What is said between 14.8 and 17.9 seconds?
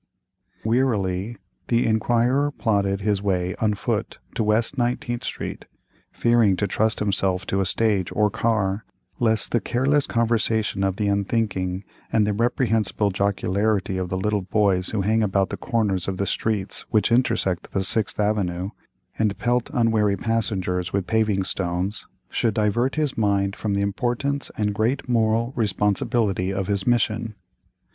who hang about the corners of the streets which intersect the